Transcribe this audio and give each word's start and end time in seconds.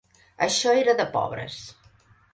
Això 0.45 0.73
era 0.79 0.97
de 1.01 1.05
pobres. 1.17 1.59